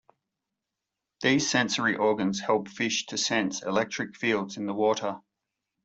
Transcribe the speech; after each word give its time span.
These 1.21 1.47
sensory 1.51 1.95
organs 1.95 2.39
help 2.39 2.67
fish 2.69 3.05
to 3.09 3.19
sense 3.19 3.61
electric 3.61 4.15
fields 4.15 4.57
in 4.57 4.65
the 4.65 4.73
water. 4.73 5.21